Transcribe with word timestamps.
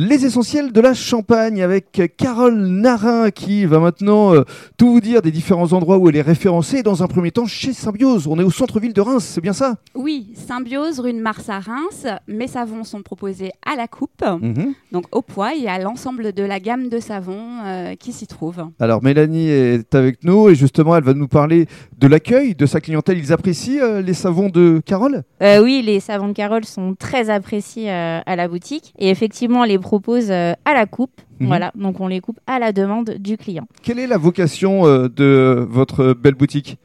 Les 0.00 0.24
essentiels 0.24 0.70
de 0.70 0.80
la 0.80 0.94
Champagne 0.94 1.60
avec 1.60 2.14
Carole 2.16 2.54
Narin 2.56 3.32
qui 3.32 3.64
va 3.66 3.80
maintenant 3.80 4.32
euh, 4.32 4.44
tout 4.76 4.92
vous 4.92 5.00
dire 5.00 5.22
des 5.22 5.32
différents 5.32 5.72
endroits 5.72 5.98
où 5.98 6.08
elle 6.08 6.14
est 6.14 6.22
référencée. 6.22 6.84
Dans 6.84 7.02
un 7.02 7.08
premier 7.08 7.32
temps, 7.32 7.46
chez 7.46 7.72
Symbiose, 7.72 8.28
on 8.28 8.38
est 8.38 8.44
au 8.44 8.50
centre-ville 8.52 8.92
de 8.92 9.00
Reims, 9.00 9.24
c'est 9.24 9.40
bien 9.40 9.52
ça? 9.52 9.74
Oui, 9.96 10.28
Symbiose, 10.36 11.00
rue 11.00 11.12
de 11.12 11.18
Mars 11.18 11.48
à 11.48 11.58
Reims. 11.58 12.06
Mes 12.28 12.46
savons 12.46 12.84
sont 12.84 13.02
proposés 13.02 13.50
à 13.66 13.74
la 13.74 13.88
coupe, 13.88 14.24
Mhm. 14.40 14.72
donc 14.92 15.06
au 15.10 15.20
poids 15.20 15.56
et 15.56 15.66
à 15.66 15.80
l'ensemble 15.80 16.32
de 16.32 16.44
la 16.44 16.60
gamme 16.60 16.88
de 16.90 17.00
savons 17.00 17.42
euh, 17.66 17.96
qui 17.96 18.12
s'y 18.12 18.28
trouve. 18.28 18.68
Alors 18.78 19.02
Mélanie 19.02 19.48
est 19.48 19.96
avec 19.96 20.22
nous 20.22 20.48
et 20.48 20.54
justement 20.54 20.94
elle 20.94 21.02
va 21.02 21.14
nous 21.14 21.26
parler 21.26 21.66
de 21.98 22.06
l'accueil 22.06 22.54
de 22.54 22.66
sa 22.66 22.80
clientèle. 22.80 23.18
Ils 23.18 23.32
apprécient 23.32 23.82
euh, 23.82 24.00
les 24.00 24.14
savons 24.14 24.48
de 24.48 24.80
Carole? 24.86 25.24
Euh, 25.42 25.60
oui, 25.60 25.82
les 25.84 25.98
savons 25.98 26.28
de 26.28 26.34
Carole 26.34 26.64
sont 26.64 26.94
très 26.96 27.30
appréciés 27.30 27.90
euh, 27.90 28.20
à 28.24 28.36
la 28.36 28.46
boutique 28.46 28.94
et 29.00 29.10
effectivement, 29.10 29.64
les 29.64 29.76
propose 29.88 30.30
euh, 30.30 30.52
à 30.66 30.74
la 30.74 30.84
coupe. 30.84 31.18
Mhm. 31.40 31.46
Voilà, 31.46 31.72
donc 31.74 31.98
on 32.00 32.08
les 32.08 32.20
coupe 32.20 32.40
à 32.46 32.58
la 32.58 32.72
demande 32.72 33.10
du 33.18 33.38
client. 33.38 33.66
Quelle 33.82 33.98
est 33.98 34.06
la 34.06 34.18
vocation 34.18 34.86
euh, 34.86 35.08
de 35.08 35.66
votre 35.70 36.12
belle 36.12 36.34
boutique? 36.34 36.76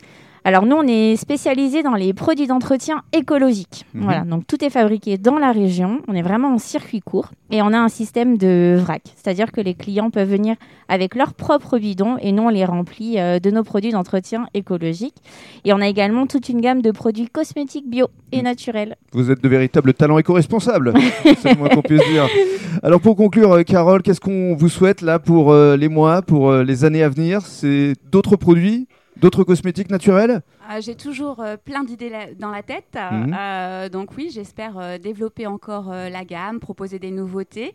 Alors 0.45 0.65
nous, 0.65 0.75
on 0.75 0.85
est 0.85 1.15
spécialisé 1.15 1.83
dans 1.83 1.93
les 1.93 2.13
produits 2.13 2.47
d'entretien 2.47 3.01
écologiques. 3.13 3.85
Mhm. 3.93 4.03
Voilà, 4.03 4.21
donc 4.25 4.45
tout 4.45 4.63
est 4.65 4.69
fabriqué 4.69 5.17
dans 5.17 5.37
la 5.37 5.53
région. 5.53 6.01
On 6.09 6.13
est 6.15 6.21
vraiment 6.21 6.53
en 6.53 6.57
circuit 6.57 6.99
court 6.99 7.29
et 7.49 7.61
on 7.61 7.67
a 7.71 7.77
un 7.77 7.87
système 7.87 8.37
de 8.37 8.75
vrac, 8.77 9.03
c'est-à-dire 9.15 9.53
que 9.53 9.61
les 9.61 9.73
clients 9.73 10.09
peuvent 10.09 10.29
venir 10.29 10.55
avec 10.89 11.15
leur 11.15 11.33
propre 11.33 11.77
bidon 11.79 12.17
et 12.19 12.33
nous 12.33 12.43
on 12.43 12.49
les 12.49 12.65
remplit 12.65 13.19
euh, 13.19 13.39
de 13.39 13.51
nos 13.51 13.63
produits 13.63 13.91
d'entretien 13.91 14.47
écologiques. 14.53 15.15
Et 15.63 15.71
on 15.71 15.79
a 15.79 15.87
également 15.87 16.27
toute 16.27 16.49
une 16.49 16.59
gamme 16.59 16.81
de 16.81 16.91
produits 16.91 17.27
cosmétiques 17.29 17.89
bio 17.89 18.07
et 18.33 18.37
Mhm. 18.39 18.43
naturels. 18.43 18.95
Vous 19.13 19.31
êtes 19.31 19.41
de 19.41 19.47
véritables 19.47 19.93
talents 19.93 20.17
éco-responsables, 20.17 20.93
c'est 21.41 21.53
le 21.53 21.57
moins 21.57 21.69
qu'on 21.69 21.81
puisse 21.81 22.05
dire. 22.09 22.27
Alors 22.83 22.99
pour 22.99 23.15
conclure, 23.15 23.53
euh, 23.53 23.63
Carole, 23.63 24.01
qu'est-ce 24.01 24.19
qu'on 24.19 24.55
vous 24.55 24.67
souhaite 24.69 25.01
là 25.01 25.19
pour 25.19 25.51
euh, 25.53 25.77
les 25.77 25.87
mois, 25.87 26.21
pour 26.21 26.51
les 26.51 26.83
années 26.83 27.03
à 27.03 27.07
venir? 27.09 27.41
C'est 27.45 27.93
d'autres 28.11 28.35
produits, 28.35 28.87
d'autres 29.17 29.43
cosmétiques 29.43 29.89
naturels? 29.89 30.41
Euh, 30.69 30.81
J'ai 30.81 30.95
toujours 30.95 31.39
euh, 31.39 31.57
plein 31.57 31.83
d'idées 31.83 32.11
dans 32.39 32.51
la 32.51 32.63
tête. 32.63 32.95
Mhm. 32.95 33.35
Euh, 33.37 33.89
donc 33.89 34.15
oui, 34.17 34.29
j'espère 34.33 34.77
euh, 34.77 34.97
développer 34.97 35.47
encore 35.47 35.89
la 35.89 36.25
gamme, 36.25 36.59
proposer 36.59 36.99
des 36.99 37.11
nouveautés 37.11 37.73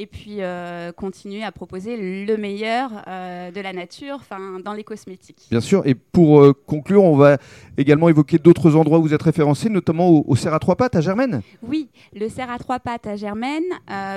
et 0.00 0.06
puis 0.06 0.36
euh, 0.38 0.92
continuer 0.92 1.44
à 1.44 1.52
proposer 1.52 2.24
le 2.24 2.36
meilleur 2.38 2.90
euh, 3.06 3.50
de 3.50 3.60
la 3.60 3.74
nature 3.74 4.20
dans 4.64 4.72
les 4.72 4.82
cosmétiques. 4.82 5.42
Bien 5.50 5.60
sûr. 5.60 5.82
Et 5.84 5.94
pour 5.94 6.40
euh, 6.40 6.54
conclure, 6.66 7.04
on 7.04 7.16
va 7.16 7.36
également 7.76 8.08
évoquer 8.08 8.38
d'autres 8.38 8.76
endroits 8.76 8.98
où 8.98 9.02
vous 9.02 9.12
êtes 9.12 9.22
référencés, 9.22 9.68
notamment 9.68 10.08
au, 10.08 10.24
au 10.26 10.36
Serre 10.36 10.54
à 10.54 10.58
trois 10.58 10.76
pattes 10.76 10.96
à 10.96 11.02
Germaine. 11.02 11.42
Oui, 11.62 11.90
le 12.14 12.30
cerf 12.30 12.50
à 12.50 12.58
trois 12.58 12.80
pattes 12.80 13.06
à 13.06 13.16
Germaine, 13.16 13.64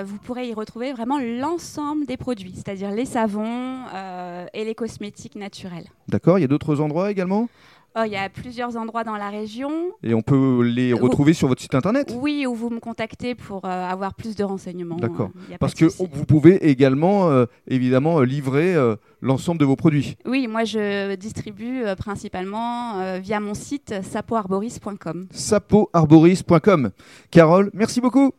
vous 0.06 0.18
pourrez 0.20 0.48
y 0.48 0.54
retrouver 0.54 0.94
vraiment 0.94 1.20
l'ensemble 1.20 2.06
des 2.06 2.18
produits, 2.18 2.54
c'est-à-dire 2.56 2.92
les 2.92 3.06
savons 3.06 3.84
et 4.54 4.64
les 4.64 4.76
cosmétiques 4.76 5.36
naturels. 5.36 5.86
D'accord. 6.08 6.40
Il 6.40 6.42
y 6.42 6.46
a 6.46 6.48
d'autres 6.48 6.80
endroits 6.80 7.12
également? 7.12 7.50
Il 7.96 8.12
y 8.12 8.16
a 8.16 8.28
plusieurs 8.30 8.76
endroits 8.78 9.04
dans 9.04 9.16
la 9.18 9.30
région. 9.30 9.72
Et 10.04 10.14
on 10.14 10.22
peut 10.22 10.62
les 10.64 10.94
Vous- 10.94 11.04
retrouver 11.04 11.34
sur 11.34 11.48
votre 11.48 11.62
site 11.62 11.76
internet? 11.76 12.14
Oui, 12.20 12.46
où 12.48 12.56
vous 12.56 12.70
me 12.70 12.80
contactez 12.80 13.36
pour 13.36 13.66
euh, 13.66 13.68
avoir 13.70 14.14
plus 14.16 14.36
de 14.36 14.44
renseignements. 14.44 14.96
D'accord. 14.96 15.30
euh, 15.52 15.56
Parce 15.60 15.74
que 15.76 15.86
vous 15.86 16.26
pouvez 16.26 16.70
également, 16.70 17.30
euh, 17.30 17.46
évidemment, 17.68 18.22
livrer 18.22 18.76
l'ensemble 19.22 19.60
de 19.60 19.66
vos 19.66 19.76
produits. 19.76 20.18
Oui, 20.26 20.48
moi 20.48 20.64
je 20.64 21.16
distribue 21.16 21.84
principalement 21.98 23.20
via 23.20 23.40
mon 23.40 23.54
site 23.54 23.94
sapoarboris.com. 24.02 25.28
sapoarboris.com. 25.32 26.92
Carole, 27.32 27.70
merci 27.74 28.02
beaucoup. 28.02 28.32